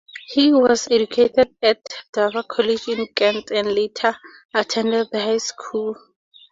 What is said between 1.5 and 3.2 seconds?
at Dover College in